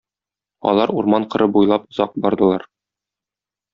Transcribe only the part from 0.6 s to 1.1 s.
Алар